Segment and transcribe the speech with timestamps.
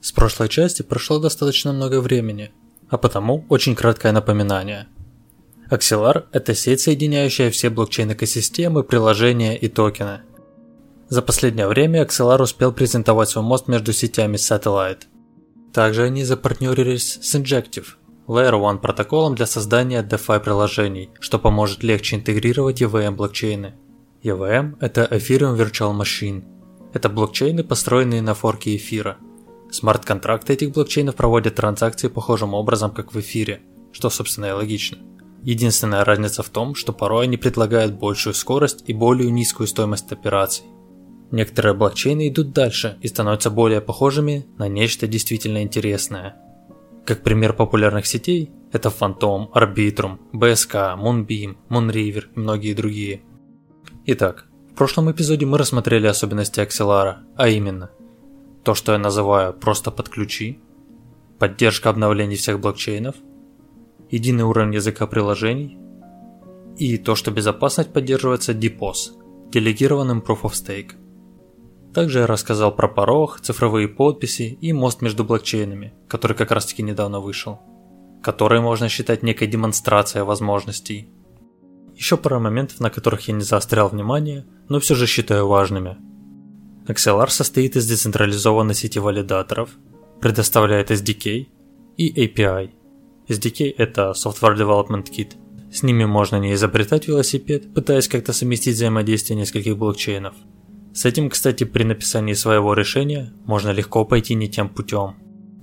[0.00, 2.52] С прошлой части прошло достаточно много времени,
[2.88, 4.86] а потому очень краткое напоминание.
[5.70, 10.20] Axelar– это сеть, соединяющая все блокчейн-экосистемы, приложения и токены.
[11.08, 15.02] За последнее время Axelar успел презентовать свой мост между сетями Satellite.
[15.72, 17.86] Также они запартнерились с Injective,
[18.26, 23.74] Layer 1 протоколом для создания DeFi приложений, что поможет легче интегрировать EVM блокчейны.
[24.22, 26.44] EVM– это Ethereum Virtual Machine.
[26.92, 29.18] Это блокчейны, построенные на форке эфира.
[29.70, 34.98] Смарт-контракты этих блокчейнов проводят транзакции похожим образом, как в эфире, что собственно и логично.
[35.42, 40.66] Единственная разница в том, что порой они предлагают большую скорость и более низкую стоимость операций.
[41.30, 46.36] Некоторые блокчейны идут дальше и становятся более похожими на нечто действительно интересное.
[47.04, 53.22] Как пример популярных сетей, это Phantom, Arbitrum, BSK, Moonbeam, Moonriver и многие другие.
[54.06, 57.90] Итак, в прошлом эпизоде мы рассмотрели особенности Axelar, а именно
[58.66, 60.58] то, что я называю просто под ключи,
[61.38, 63.14] поддержка обновлений всех блокчейнов,
[64.10, 65.78] единый уровень языка приложений
[66.76, 70.94] и то, что безопасность поддерживается DPoS, делегированным Proof of Stake.
[71.94, 76.82] Также я рассказал про порог, цифровые подписи и мост между блокчейнами, который как раз таки
[76.82, 77.60] недавно вышел,
[78.20, 81.08] который можно считать некой демонстрацией возможностей.
[81.94, 85.98] Еще пара моментов, на которых я не заострял внимание, но все же считаю важными.
[86.86, 89.70] Axelar состоит из децентрализованной сети валидаторов,
[90.20, 91.46] предоставляет SDK
[91.96, 92.70] и API.
[93.28, 95.32] SDK– это Software Development Kit.
[95.72, 100.34] С ними можно не изобретать велосипед, пытаясь как-то совместить взаимодействие нескольких блокчейнов–
[100.96, 105.16] с этим, кстати, при написании своего решения можно легко пойти не тем путем.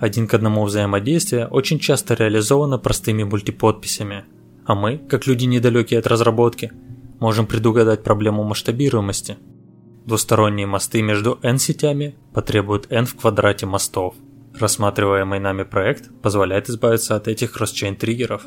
[0.00, 4.24] Один к одному взаимодействие очень часто реализовано простыми мультиподписями,
[4.66, 6.72] а мы, как люди недалекие от разработки,
[7.20, 9.36] можем предугадать проблему масштабируемости.
[10.10, 14.16] Двусторонние мосты между N-сетями потребуют N в квадрате мостов.
[14.58, 18.42] Рассматриваемый нами проект позволяет избавиться от этих кросс-чейн триггеров.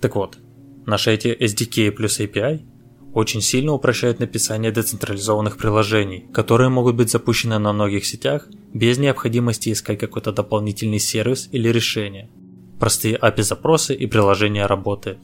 [0.00, 0.36] Так вот,
[0.84, 2.62] наши эти SDK плюс API
[3.14, 9.70] очень сильно упрощает написание децентрализованных приложений, которые могут быть запущены на многих сетях без необходимости
[9.70, 12.30] искать какой-то дополнительный сервис или решение.
[12.80, 15.18] Простые API-запросы и приложение работает.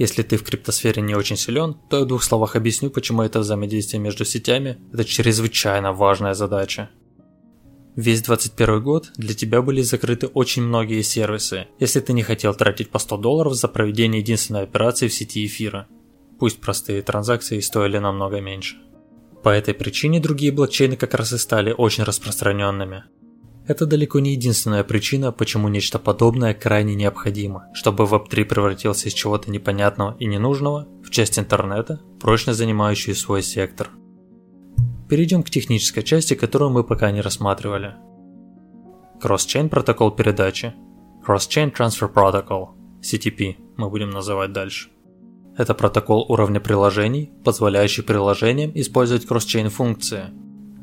[0.00, 3.40] Если ты в криптосфере не очень силен, то я в двух словах объясню, почему это
[3.40, 6.88] взаимодействие между сетями– это чрезвычайно важная задача.
[7.96, 12.88] Весь 21 год для тебя были закрыты очень многие сервисы, если ты не хотел тратить
[12.88, 15.86] по 100 долларов за проведение единственной операции в сети эфира–
[16.40, 18.76] пусть простые транзакции стоили намного меньше.
[19.42, 23.04] По этой причине другие блокчейны как раз и стали очень распространенными.
[23.70, 29.48] Это далеко не единственная причина, почему нечто подобное крайне необходимо, чтобы Web3 превратился из чего-то
[29.48, 33.90] непонятного и ненужного в часть интернета, прочно занимающую свой сектор.
[35.08, 37.94] Перейдем к технической части, которую мы пока не рассматривали.
[39.22, 40.74] Cross-Chain протокол передачи.
[41.24, 42.70] Cross-Chain Transfer Protocol,
[43.00, 44.88] CTP, мы будем называть дальше.
[45.56, 50.24] Это протокол уровня приложений, позволяющий приложениям использовать кросс-чейн функции.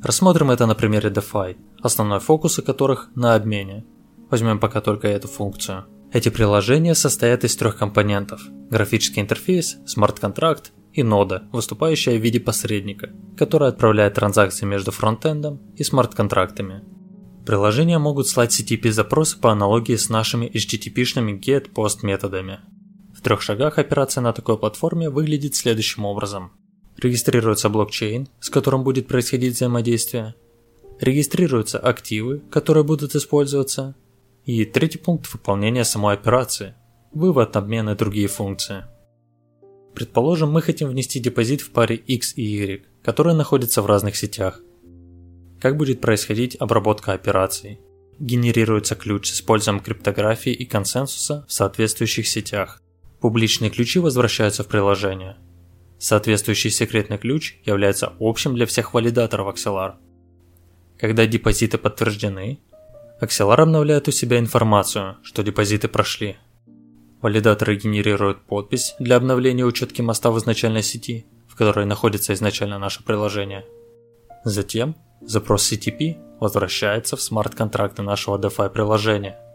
[0.04, 3.86] Рассмотрим это на примере DeFi, основной фокус которых на обмене.
[4.30, 5.86] Возьмем пока только эту функцию.
[6.14, 13.10] Эти приложения состоят из трех компонентов– графический интерфейс, смарт-контракт и нода, выступающая в виде посредника,
[13.36, 16.84] которая отправляет транзакции между фронтендом и смарт-контрактами.
[17.46, 22.60] Приложения могут слать CTP-запросы по аналогии с нашими HTTP-шными GET-POST методами.
[23.16, 26.52] В трех шагах операция на такой платформе выглядит следующим образом.
[26.98, 30.36] Регистрируется блокчейн, с которым будет происходить взаимодействие.
[31.00, 33.96] Регистрируются активы, которые будут использоваться.
[34.46, 36.74] И третий пункт– выполнения самой операции.
[37.14, 38.86] Вывод, обмен и другие функции.
[39.94, 44.62] Предположим, мы хотим внести депозит в паре X и Y, которые находятся в разных сетях.
[45.60, 47.80] Как будет происходить обработка операций?
[48.20, 52.82] Генерируется ключ с использованием криптографии и консенсуса в соответствующих сетях.
[53.20, 55.38] Публичные ключи возвращаются в приложение.
[56.00, 59.96] Соответствующий секретный ключ является общим для всех валидаторов Axelar.
[60.98, 62.60] Когда депозиты подтверждены,
[63.22, 66.38] Axelar обновляет у себя информацию, что депозиты прошли.
[67.22, 73.04] Валидаторы генерируют подпись для обновления учетки моста в изначальной сети, в которой находится изначально наше
[73.04, 73.66] приложение.
[74.44, 79.40] Затем запрос CTP возвращается в смарт-контракты нашего DeFi приложения–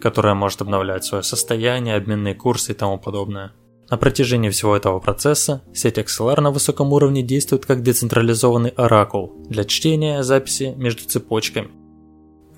[0.00, 3.52] которая может обновлять свое состояние, обменные курсы и тому подобное.
[3.88, 9.64] На протяжении всего этого процесса сеть XLR на высоком уровне действует как децентрализованный оракул для
[9.64, 11.70] чтения записи между цепочками.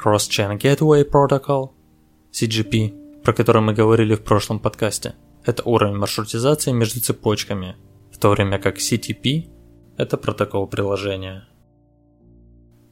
[0.03, 1.71] Cross-Chain Gateway Protocol,
[2.33, 7.77] CGP, про который мы говорили в прошлом подкасте, это уровень маршрутизации между цепочками,
[8.11, 9.51] в то время как CTP–
[9.99, 11.47] это протокол приложения.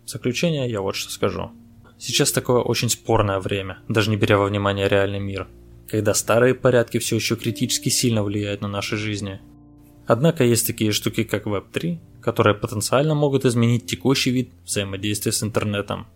[0.04, 1.52] В заключение я вот что скажу.
[1.98, 5.48] сейчас такое очень спорное время, даже не беря во внимание реальный мир,
[5.88, 9.40] когда старые порядки все еще критически сильно влияют на наши жизни.
[10.06, 16.06] Однако есть такие штуки, как Web3, которые потенциально могут изменить текущий вид взаимодействия с интернетом.